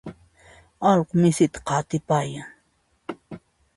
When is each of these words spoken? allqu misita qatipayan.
allqu 0.89 1.13
misita 1.21 1.59
qatipayan. 1.67 2.47